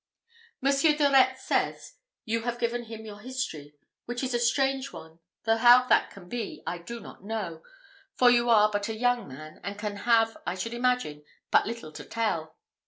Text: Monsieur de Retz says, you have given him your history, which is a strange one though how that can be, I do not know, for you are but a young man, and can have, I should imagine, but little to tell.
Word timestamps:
Monsieur 0.61 0.95
de 0.97 1.07
Retz 1.11 1.43
says, 1.43 1.97
you 2.25 2.41
have 2.41 2.57
given 2.57 2.85
him 2.85 3.05
your 3.05 3.19
history, 3.19 3.75
which 4.05 4.23
is 4.23 4.33
a 4.33 4.39
strange 4.39 4.91
one 4.91 5.19
though 5.43 5.57
how 5.57 5.85
that 5.89 6.09
can 6.09 6.27
be, 6.27 6.63
I 6.65 6.79
do 6.79 6.99
not 6.99 7.23
know, 7.23 7.61
for 8.15 8.31
you 8.31 8.49
are 8.49 8.71
but 8.71 8.89
a 8.89 8.95
young 8.97 9.27
man, 9.27 9.59
and 9.63 9.77
can 9.77 9.97
have, 9.97 10.35
I 10.43 10.55
should 10.55 10.73
imagine, 10.73 11.23
but 11.51 11.67
little 11.67 11.91
to 11.91 12.03
tell. 12.03 12.57